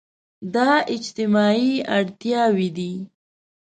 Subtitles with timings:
[0.53, 2.93] دا اجتماعي اړتياوې دي.